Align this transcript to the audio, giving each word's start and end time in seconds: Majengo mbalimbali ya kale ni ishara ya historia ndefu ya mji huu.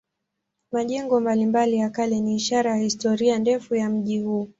Majengo 0.71 1.19
mbalimbali 1.19 1.77
ya 1.77 1.89
kale 1.89 2.19
ni 2.19 2.35
ishara 2.35 2.71
ya 2.71 2.77
historia 2.83 3.39
ndefu 3.39 3.75
ya 3.75 3.89
mji 3.89 4.19
huu. 4.19 4.49